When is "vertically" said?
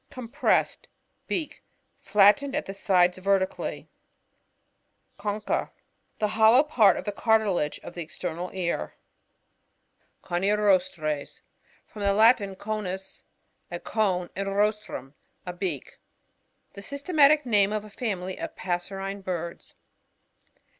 3.19-3.87